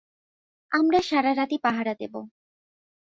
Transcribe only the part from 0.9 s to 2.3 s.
সারারাতই পাহারা দেবো।